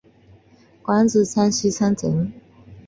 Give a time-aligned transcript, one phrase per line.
[0.81, 2.33] 官至山西参政。